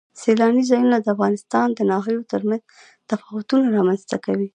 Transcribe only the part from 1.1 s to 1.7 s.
افغانستان